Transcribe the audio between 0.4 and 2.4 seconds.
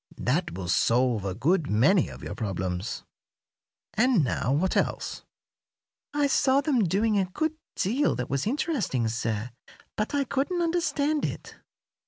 will solve a good many of your